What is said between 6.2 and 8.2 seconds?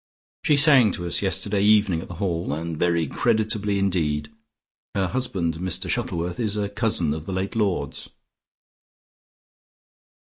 is a cousin of the late lord's."